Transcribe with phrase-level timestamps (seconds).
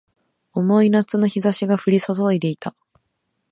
[0.55, 2.73] 重い夏の日差しが降り注いでいた